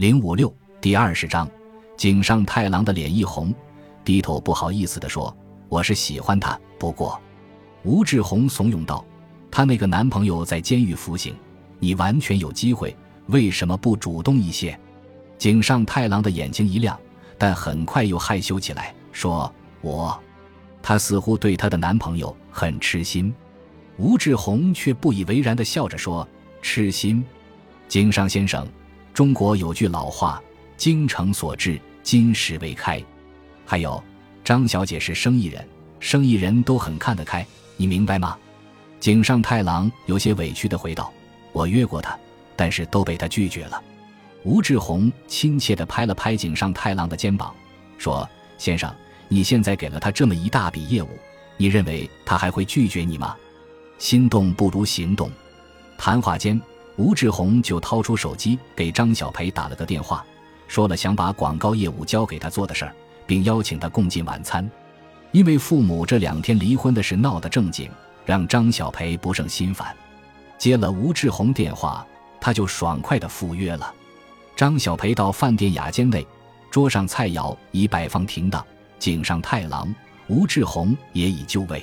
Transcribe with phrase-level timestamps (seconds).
[0.00, 0.50] 零五六
[0.80, 1.46] 第二十章，
[1.94, 3.54] 井上太郎的脸一红，
[4.02, 5.36] 低头不好意思地说
[5.68, 7.20] ：“我是喜欢他，不过……”
[7.84, 9.04] 吴志宏怂恿道
[9.52, 11.36] ：“他那个男朋友在监狱服刑，
[11.78, 14.74] 你完全有机会，为什么不主动一些？”
[15.36, 16.98] 井上太郎的眼睛一亮，
[17.36, 20.18] 但很快又害羞起来，说：“我……”
[20.80, 23.30] 他似乎对他的男朋友很痴心。
[23.98, 26.26] 吴志宏却不以为然地笑着说
[26.62, 27.22] ：“痴心？
[27.86, 28.66] 井上先生，
[29.20, 30.42] 中国有句老话，
[30.78, 33.04] 精诚所至，金石为开。
[33.66, 34.02] 还有，
[34.42, 35.62] 张小姐是生意人，
[35.98, 38.34] 生意人都很看得开，你明白吗？”
[38.98, 41.12] 井上太郎有些委屈地回道
[41.52, 42.18] ：“我约过她，
[42.56, 43.82] 但是都被她拒绝了。”
[44.42, 47.54] 吴志宏亲切地拍了拍井上太郎的肩膀，
[47.98, 48.26] 说
[48.56, 48.90] ：“先生，
[49.28, 51.10] 你现在给了他这么一大笔业务，
[51.58, 53.36] 你认为他还会拒绝你吗？”
[54.00, 55.30] 心动不如行动。
[55.98, 56.58] 谈话间，
[57.00, 60.22] 吴志宏就掏出手机给张小培打了个电话，
[60.68, 62.94] 说了想把广告业务交给他做的事儿，
[63.26, 64.70] 并邀请他共进晚餐。
[65.32, 67.88] 因为父母这两天离婚的事闹得正紧，
[68.26, 69.96] 让张小培不胜心烦。
[70.58, 72.06] 接了吴志宏电话，
[72.38, 73.94] 他就爽快地赴约了。
[74.54, 76.26] 张小培到饭店雅间内，
[76.70, 78.62] 桌上菜肴已摆放停当，
[78.98, 79.88] 井上太郎、
[80.28, 81.82] 吴志宏也已就位。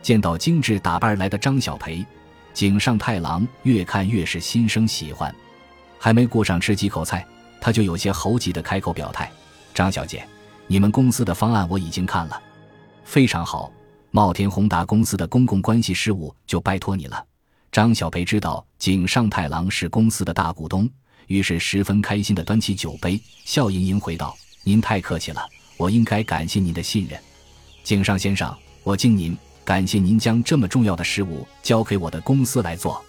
[0.00, 2.06] 见到精致打扮来的张小培，
[2.56, 5.32] 井上太郎越看越是心生喜欢。
[5.98, 7.22] 还没顾上吃几口菜，
[7.60, 9.30] 他就有些猴急的开口表态
[9.74, 10.26] ：“张小姐，
[10.66, 12.42] 你们公司的方案我已经看了，
[13.04, 13.70] 非常好。
[14.10, 17.22] 茂田宏达公司的公共关系事务就拜托你了。”
[17.70, 20.88] 张小培知道井上太郎是公司的大股东，
[21.26, 24.34] 于是十分开心的端起酒杯，笑盈盈回道
[24.64, 25.46] ：“您太客气了，
[25.76, 27.20] 我应该感谢您的信任。
[27.84, 33.04] 井上先生，我敬您。”感谢您将这么重要的事务交给我的公司来做。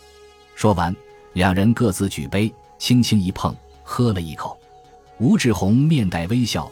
[0.56, 0.94] 说完，
[1.34, 4.60] 两人各自举杯，轻轻一碰，喝了一口。
[5.20, 6.70] 吴志宏面带微笑，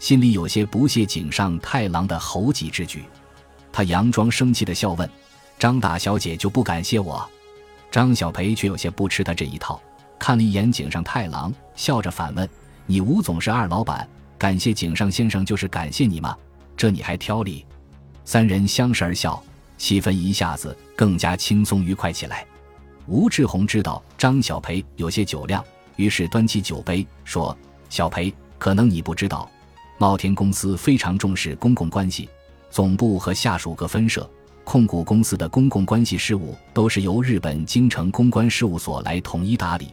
[0.00, 3.04] 心里有些不屑井上太郎的猴急之举。
[3.70, 5.06] 他佯装生气的笑问
[5.60, 7.22] ：“张大小姐就不感谢我？”
[7.92, 9.78] 张小培却有些不吃他这一套，
[10.18, 12.48] 看了一眼井上太郎，笑着反问
[12.86, 14.08] ：“你吴总是二老板，
[14.38, 16.34] 感谢井上先生就是感谢你吗？
[16.74, 17.66] 这你还挑理？”
[18.26, 19.40] 三人相视而笑，
[19.78, 22.44] 气氛一下子更加轻松愉快起来。
[23.06, 25.64] 吴志宏知道张小培有些酒量，
[25.94, 27.56] 于是端起酒杯说
[27.88, 29.48] ：“小培，可能你不知道，
[29.96, 32.28] 茂田公司非常重视公共关系，
[32.68, 34.28] 总部和下属各分社、
[34.64, 39.86] 控股公司的公共关系事务都是由日本京城公关事务所来统一打理。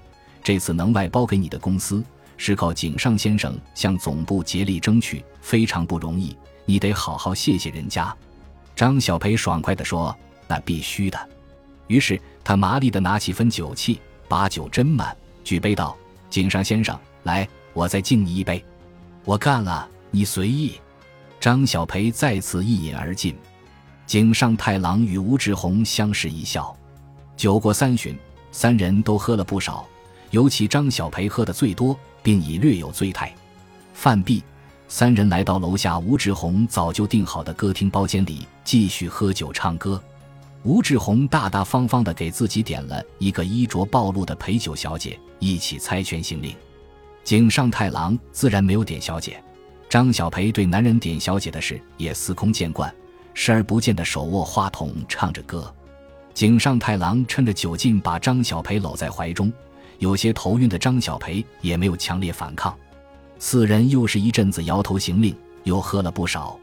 [0.44, 2.04] 这次能外包给你的公司，
[2.36, 6.36] 是靠井上先生向总部竭力争取，非常不容易。”
[6.66, 8.16] 你得好好谢谢人家，
[8.76, 10.16] 张小培爽快地说
[10.48, 11.30] ：“那必须的。”
[11.88, 15.98] 于是他麻利地拿起分酒器，把酒斟满，举杯道
[16.30, 18.64] ：“井上先生，来，我再敬你一杯。”
[19.26, 20.74] 我干了，你随意。
[21.40, 23.36] 张小培再次一饮而尽。
[24.06, 26.76] 井上太郎与吴志宏相视一笑。
[27.36, 28.18] 酒过三巡，
[28.52, 29.86] 三人都喝了不少，
[30.32, 33.34] 尤其张小培喝的最多，并已略有醉态。
[33.94, 34.44] 饭毕。
[34.96, 40.00] 三人来到楼下吴志宏早就订好的歌厅包间里，继续喝酒唱歌。
[40.62, 46.56] 吴志宏大大方方地给自己点了一个衣着暴露的陪酒小姐，一起猜拳行令。
[47.24, 49.44] 井上太郎自然没有点小姐，
[49.90, 52.94] 张小培对男人点小姐的事也司空见惯，
[53.34, 55.74] 视而不见的手握话筒唱着歌。
[56.36, 59.52] 井上太郎趁着酒劲把张小培搂在怀中，
[59.98, 62.78] 有些头晕的张小培也没有强烈反抗。
[63.46, 66.58] 四人又是一阵子摇头行令，又喝了不少，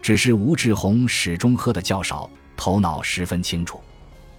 [0.00, 3.78] 只是吴志宏始终喝的较少，头脑十分清楚。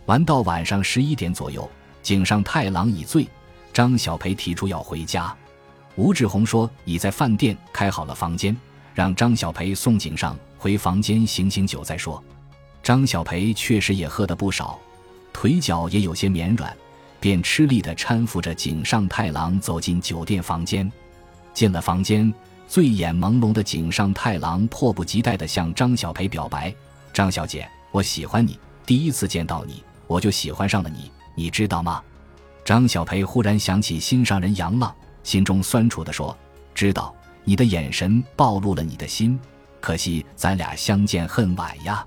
[0.07, 1.69] 玩到晚上十一点左右，
[2.01, 3.27] 井上太郎已醉，
[3.71, 5.31] 张小培提出要回家，
[5.95, 8.57] 吴志宏说已在饭店开好了房间，
[8.95, 12.21] 让张小培送井上回房间醒醒酒再说。
[12.81, 14.79] 张小培确实也喝得不少，
[15.31, 16.75] 腿脚也有些绵软，
[17.19, 20.91] 便吃力地搀扶着井上太郎走进酒店房间。
[21.55, 22.31] 进了房间，
[22.67, 26.71] 醉眼朦胧的井上太郎迫不及待地向张小培表白
[27.13, 32.03] ：“张小姐，我喜欢你，第一次见到你，我就喜欢上了你，你知道吗？”
[32.65, 34.93] 张小培忽然想起心上人杨浪，
[35.23, 36.37] 心中酸楚地说
[36.75, 37.15] ：“知道，
[37.45, 39.39] 你的眼神暴露了你的心，
[39.79, 42.05] 可惜咱俩相见恨晚呀。”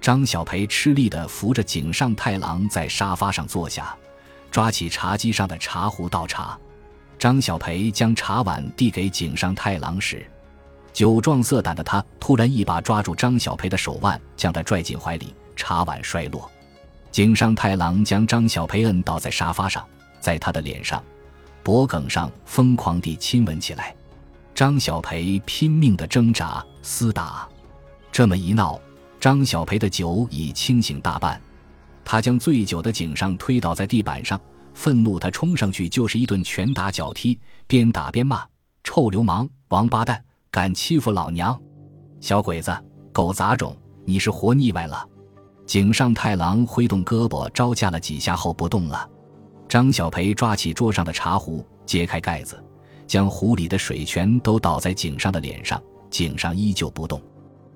[0.00, 3.94] 张小培吃力地扶着井上太郎在沙发上坐下，
[4.50, 6.58] 抓起茶几上的茶壶倒茶。
[7.18, 10.24] 张小培将茶碗递给井上太郎时，
[10.92, 16.48] 酒壮色胆的他突然一把抓住张小培的手腕，将他拽进怀里，茶碗摔落。
[17.10, 19.84] 井上太郎将张小培摁倒在沙发上，
[20.20, 21.02] 在他的脸上，
[21.64, 23.94] 脖颈上疯狂地亲吻起来。
[24.54, 27.48] 张小培拼命地挣扎厮打，
[28.12, 28.78] 这么一闹，
[29.18, 31.40] 张小培的酒已清醒大半。
[32.04, 34.40] 他将醉酒的井上推倒在地板上，
[34.78, 37.36] 愤怒他冲上去就是一顿拳打脚踢，
[37.66, 38.46] 边打边骂
[38.84, 41.60] ：“臭流氓，王八蛋，敢欺负老娘！
[42.20, 42.72] 小鬼子，
[43.12, 45.04] 狗杂种，你是活腻歪了！”
[45.66, 49.10] 井上太郎挥动胳膊招架了几下后不动了。
[49.68, 52.64] 张小培抓起桌上的茶壶，揭开盖子。
[53.08, 57.20] 将壶里的水全都倒在井上的脸上，井上依旧不动。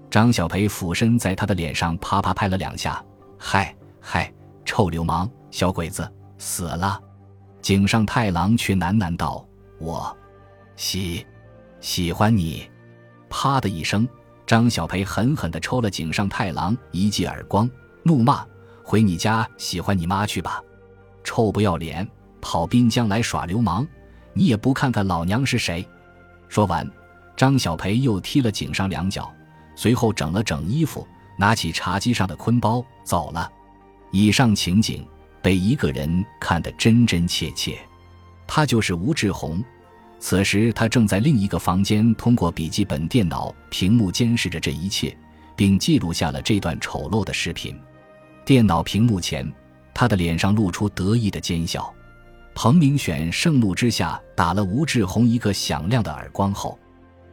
[0.08, 3.04] 张小培俯身在他的脸上啪啪拍了两下，
[3.36, 4.32] 嗨嗨，
[4.64, 6.08] 臭流氓，小鬼子，
[6.42, 7.00] 死了！
[7.60, 9.46] 井上太郎却喃喃道
[9.78, 10.14] ：“我
[10.74, 11.24] 喜
[11.80, 12.68] 喜欢你。”
[13.30, 14.08] 啪的一声，
[14.44, 17.70] 张小培狠狠地抽了井上太郎一记耳光，
[18.02, 18.44] 怒骂
[18.82, 20.60] ：“回你家喜欢你妈去吧，
[21.22, 22.06] 臭不要脸，
[22.40, 23.86] 跑滨江来耍流氓！”
[24.34, 25.88] 你也不看看老娘是谁！
[26.48, 26.90] 说完，
[27.36, 29.32] 张小培又踢了井上两脚，
[29.76, 31.06] 随后整了整衣服，
[31.38, 33.48] 拿起茶几上的坤包走了。
[34.10, 35.06] 以上情景
[35.42, 37.76] 被一个人看得真真切切，
[38.46, 39.62] 他就是吴志宏。
[40.20, 45.16] 此时他正在另一个房间，通过笔记本电脑屏幕监视着这一切，
[45.56, 47.76] 并记录下了这段丑陋的视频。
[48.44, 49.52] 电脑屏幕前，
[49.92, 51.92] 他的脸上露出得意的奸笑。
[52.54, 56.78] 彭明选盛怒之下打了吴志宏一个响亮的耳光后，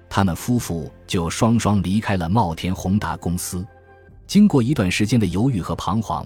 [0.10, 3.64] 他们夫妇就双双离开了茂田宏达公司。
[4.26, 6.26] 经过一段时间的犹豫和彷徨，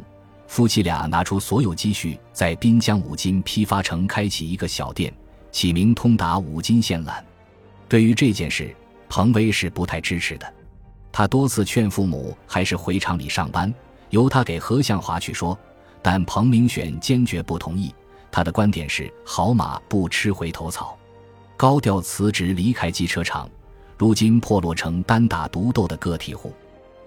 [0.54, 5.12] 夫妻俩拿出所有积蓄，在滨江五金批发城开启一个小店，
[5.52, 7.14] 起名“通达五金线缆”。
[7.90, 8.72] 对于这件事，
[9.10, 10.54] 彭威是不太支持的。
[11.12, 13.74] 他多次劝父母还是回厂里上班，
[14.12, 15.58] 由他给何向华去说，
[16.04, 17.92] 但彭明选坚决不同意。
[18.32, 20.96] 他的观点是：好马不吃回头草，
[21.58, 23.50] 高调辞职离开机车厂，
[23.98, 26.54] 如今破落成单打独斗的个体户。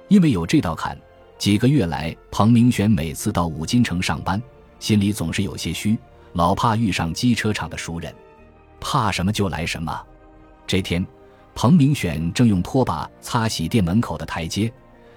[0.09, 0.99] 因为有这道坎，
[1.39, 4.43] 几个月来，彭明选每次到五金城上班，
[4.79, 5.97] 心里总是有些虚，
[6.33, 8.13] 老怕遇上机车厂的熟人，
[8.81, 10.03] 怕什么就来什么。
[10.67, 11.07] 这天，
[11.55, 14.73] 彭明选正用拖把擦洗店门口的台阶，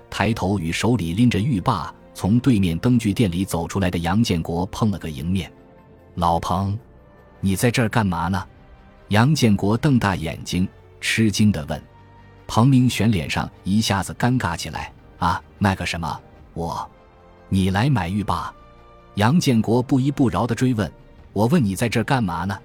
[0.09, 5.51] 抬头与手里拎着浴霸从对面灯具店里走出来的杨建国碰了个迎面。
[6.15, 6.77] 老彭，
[7.39, 8.45] 你在这儿干嘛呢？
[9.07, 10.67] 杨建国瞪大眼睛，
[10.99, 11.81] 吃惊地问。
[12.45, 14.91] 彭明选脸上一下子尴尬起来。
[15.19, 16.19] 啊，那个什么，
[16.53, 16.89] 我，
[17.49, 18.53] 你来买浴霸？
[19.15, 20.89] 杨建国不依不饶地追问。
[21.33, 22.57] 我问你在这干嘛呢？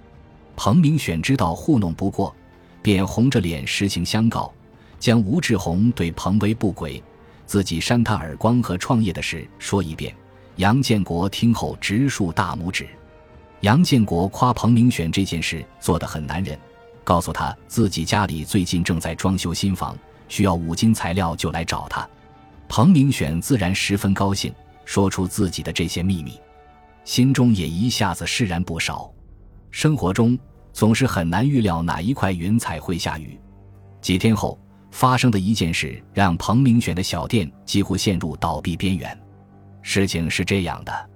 [0.56, 2.34] 彭明选知道糊弄不过，
[2.80, 4.52] 便红着脸实情相告，
[4.98, 7.02] 将吴志宏对彭威不轨、
[7.44, 10.14] 自己扇他耳光和创业的事说一遍。
[10.56, 12.86] 杨建国听后直竖大拇指。
[13.60, 16.56] 杨建国夸彭明选这件事做得很男人，
[17.02, 19.98] 告诉他自己家里最近正在装修新房，
[20.28, 22.08] 需要五金材料就来找他。
[22.76, 24.52] 彭明选自然十分高兴，
[24.84, 26.40] 说出自己的这些秘密，
[27.04, 29.08] 心中也一下子释然不少。
[29.70, 30.36] 生活中
[30.72, 33.38] 总是很难预料哪一块云彩会下雨。
[34.00, 34.58] 几天后
[34.90, 39.16] 发生的一件事，让彭明选的小店几乎陷入倒闭边缘。
[39.80, 41.10] 事情是这样的。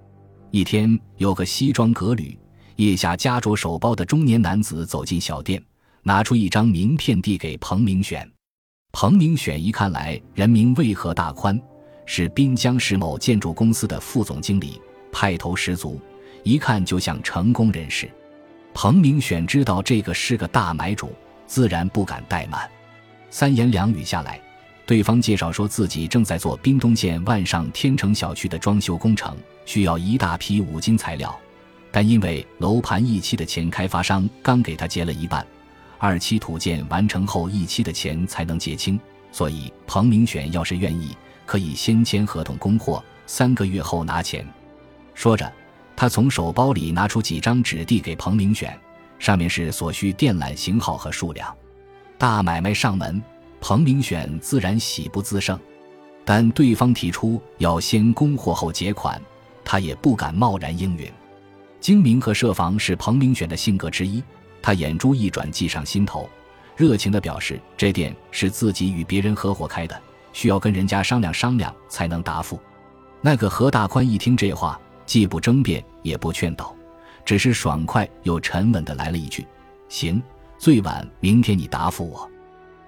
[0.52, 2.38] 一天，有个西装革履、
[2.76, 5.60] 腋下夹着手包的中年男子走进小店，
[6.04, 8.30] 拿出一张名片递给彭明选。
[8.92, 11.60] 彭明选一看来，人名为何大宽，
[12.06, 14.80] 是滨江市某建筑公司的副总经理，
[15.12, 16.00] 派头十足，
[16.42, 18.10] 一看就像成功人士。
[18.74, 21.12] 彭明选知道这个是个大买主，
[21.46, 22.68] 自然不敢怠慢。
[23.30, 24.40] 三言两语下来。
[24.86, 31.38] 对方介绍说自己正在做滨东县万上天成小区的装修工程，需要一大批五金材料，
[31.92, 35.46] 但因为楼盘一期的钱开发商刚给他结了一半，
[35.98, 38.98] 二期土建完成后一期的钱才能结清，
[39.32, 44.46] 所以彭明选要是愿意，可以先签合同供货，三个月后拿钱。
[45.14, 45.52] 说着，
[45.96, 48.78] 他从手包里拿出几张纸递给彭明选，
[49.18, 51.54] 上面是所需电缆型号和数量。
[52.16, 53.22] 大买卖上门。
[53.60, 55.58] 彭明选自然喜不自胜，
[56.24, 59.20] 但对方提出要先供货后结款，
[59.64, 61.10] 他也不敢贸然应允。
[61.80, 64.22] 精明和设防是彭明选的性格之一，
[64.68, 66.28] 他眼珠一转，计上心头，
[66.76, 69.98] 热情地表示这店是自己与别人合伙开的，
[70.34, 72.60] 需要跟人家商量商量才能答复。
[73.22, 76.76] 那个何大宽一听这话，既不争辩，也不劝导，
[77.24, 79.46] 只是爽快又沉稳地来了一句
[79.88, 80.22] ：“行，
[80.58, 82.30] 最晚明天你答复我。”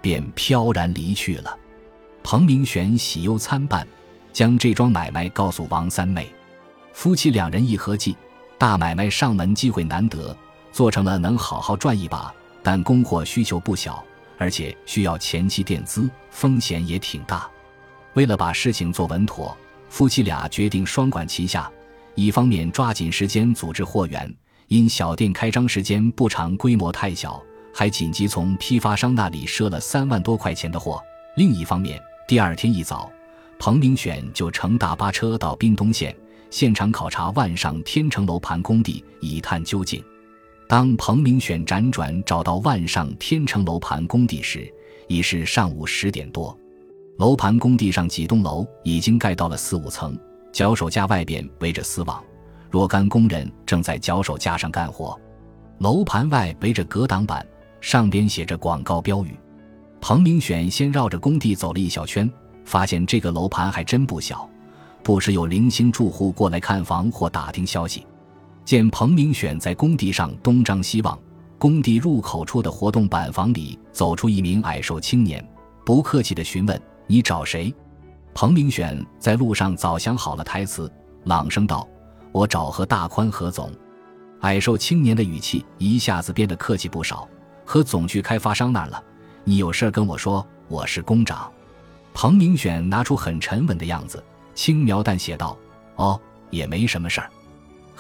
[0.03, 1.59] 便飘然离去了。
[2.23, 3.89] 彭明玄喜忧参半，
[4.35, 6.29] 将这桩买卖告诉王三妹。
[6.93, 8.15] 夫妻两人一合计，
[8.59, 10.37] 大买卖上门机会难得，
[10.73, 14.03] 做成了能好好赚一把，但供货需求不小，
[14.39, 17.49] 而且需要前期垫资，风险也挺大。
[18.15, 19.57] 为了把事情做稳妥，
[19.89, 21.71] 夫妻俩决定双管齐下，
[22.15, 24.33] 一方面抓紧时间组织货源，
[24.69, 27.43] 因小店开张时间不长，规模太小，
[27.75, 31.01] 还紧急从批发商那里赊了三万多块钱的货；
[31.37, 33.11] 另一方面，第二天一早，
[33.59, 36.15] 彭明选就乘大巴车到滨东县。
[36.51, 40.03] 现场考察万上天成楼盘工地，一探究竟。
[40.71, 44.73] 当彭明选辗转找到万上天成楼盘工地时，
[45.09, 46.57] 已是上午十点多。
[47.19, 50.17] 楼盘工地上几栋楼已经盖到了四五层，
[50.53, 52.23] 脚手架外边围着丝网，
[52.71, 55.21] 若干工人正在脚手架上干活。
[55.79, 57.45] 楼盘外围着隔挡板，
[57.81, 59.37] 上边写着广告标语。
[60.01, 62.31] 彭明选先绕着工地走了一小圈，
[62.65, 64.49] 发现这个楼盘还真不小。
[65.03, 68.07] 不时有零星住户过来看房或打听消息，
[68.65, 71.19] 见彭明选在工地上东张西望，
[71.59, 75.45] 工地入口处的活动板房里走出一名矮瘦青年，
[75.85, 77.75] 不客气地询问：“你找谁？”
[78.33, 80.91] 彭明选在路上早想好了台词，
[81.25, 81.87] 朗声道
[82.31, 83.71] ：“我找何大宽何总。”
[84.43, 87.29] 矮瘦青年的语气一下子变得客气不少
[87.67, 89.03] ：“何总去开发商那儿了，
[89.43, 91.51] 你有事跟我说，我是工长。”
[92.15, 94.23] 彭明选拿出很沉稳的样子。
[94.55, 95.57] 轻描淡写道
[95.97, 97.31] ：“哦，也没什么事儿。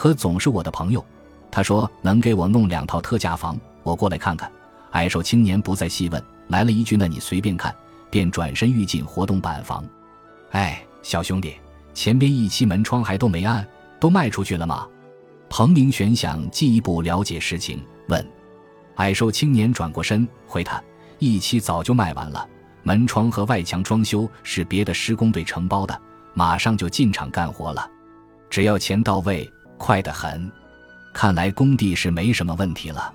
[0.00, 1.04] 可总是我的朋友，
[1.50, 4.50] 他说能给我弄两套特价房，我过来看看。”
[4.92, 7.74] 矮瘦青年不再细问，来了一句：“那你随便看。”
[8.08, 9.84] 便转身欲进活动板房。
[10.52, 11.54] 哎，小兄弟，
[11.92, 13.62] 前边一期门窗还都没安，
[14.00, 14.88] 都卖出去了吗？
[15.50, 18.26] 彭明玄想进一步了解实情，问。
[18.94, 20.82] 矮瘦青年转过身回他
[21.20, 22.48] ：“一期早就卖完了，
[22.84, 26.00] 门窗和外墙装修是别的施工队承包的。”
[26.32, 27.86] 马上就进场干活了，
[28.48, 29.46] 只要钱到位，
[29.80, 30.52] 快得很。
[31.14, 33.12] 看来工地是没什么问题了。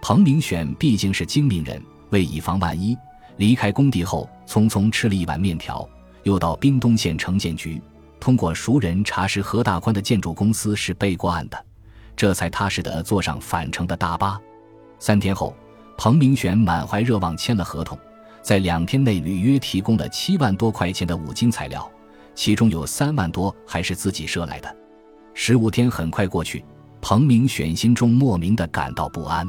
[0.00, 2.96] 彭明选毕竟是精明人，为以防万一，
[3.38, 5.86] 离开工地后匆匆吃了一碗面条，
[6.22, 7.82] 又到滨东县城建局，
[8.20, 11.66] 通过熟人查实何大宽的建筑公司是背过案的，
[12.14, 14.40] 这才踏实地坐上返程的大巴。
[15.00, 15.54] 三天后，
[15.98, 17.98] 彭明选满怀热望签了合同，
[18.42, 21.90] 在两天内履约提供了七万多块钱的五金材料。
[22.36, 24.76] 其中有三万多还是自己赊来的。
[25.38, 26.64] 十五天很快过去，
[27.02, 29.46] 彭明选心中莫名的感到不安，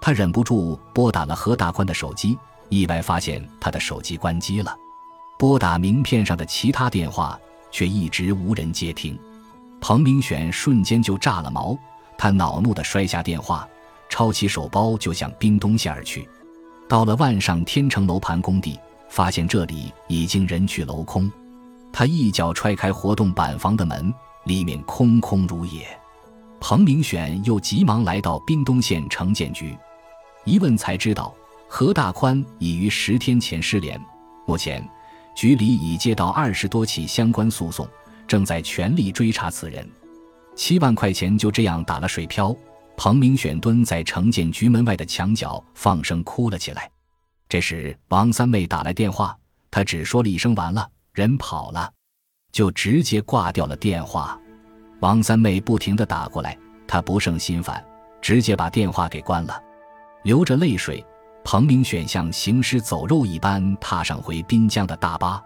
[0.00, 2.36] 他忍不住拨打了何大宽的手机，
[2.68, 4.76] 意外发现他的手机关机了，
[5.38, 7.38] 拨打名片上的其他电话
[7.70, 9.16] 却一直无人接听。
[9.80, 11.78] 彭明选瞬间就炸了毛，
[12.18, 13.66] 他恼怒的摔下电话，
[14.08, 16.28] 抄起手包就向滨东县而去。
[16.88, 18.76] 到了万上天成楼盘工地，
[19.08, 21.30] 发现这里已经人去楼空。
[21.92, 24.12] 他一脚踹开活动板房的门，
[24.44, 25.86] 里面空空如也。
[26.60, 29.76] 彭明选又急忙来到滨东县城建局，
[30.44, 31.34] 一问才知道
[31.68, 34.00] 何大宽已于十天前失联。
[34.46, 34.86] 目前，
[35.34, 37.88] 局里已接到二十多起相关诉讼，
[38.26, 39.88] 正在全力追查此人。
[40.54, 42.54] 七万块钱就这样打了水漂。
[42.94, 46.88] 彭明选蹲在城建局门外的墙角，放声哭了起来。
[47.48, 49.36] 这时，王三妹打来电话，
[49.70, 50.86] 他只说了一声“完了”。
[51.14, 51.90] 人跑了，
[52.52, 54.38] 就直接挂掉了电话。
[55.00, 56.56] 王三妹不停的打过来，
[56.86, 57.84] 他不胜心烦，
[58.20, 59.60] 直接把电话给关了。
[60.22, 61.04] 流着泪水，
[61.42, 65.42] 彭明选像行尸走肉一般踏上回滨江的大巴。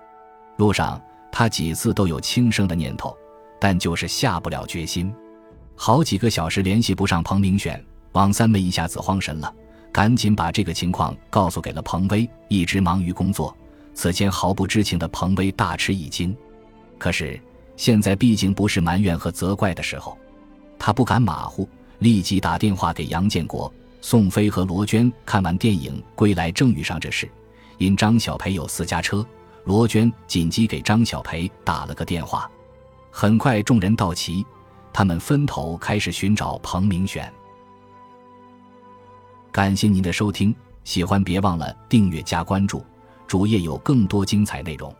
[0.57, 1.01] 路上，
[1.33, 3.17] 他几次都有轻生的念头，
[3.59, 5.15] 但就是下不了决心。
[5.75, 7.83] 好几个小时联系不上彭明选，
[8.13, 9.55] 王三妹一下子慌神了，
[9.93, 13.57] 赶紧把这个情况告诉给了彭威，一直忙于工作。
[13.95, 16.37] 此前毫不知情的彭威大吃一惊，
[16.99, 17.38] 可是
[17.76, 20.17] 现在毕竟不是埋怨和责怪的时候，
[20.79, 25.12] 他不敢马虎，立即打电话给杨建国、宋飞和罗娟。
[25.25, 27.31] 看完电影归来，正遇上这事。
[27.79, 29.26] 因张小培有私家车，
[29.65, 32.50] 罗娟紧急给张小培打了个电话。
[33.11, 34.45] 很快，众人到齐，
[34.93, 37.31] 他们分头开始寻找彭明选。
[39.53, 42.85] 感谢您的收听，喜欢别忘了订阅加关注。
[43.26, 44.95] 主页有更多精彩内容。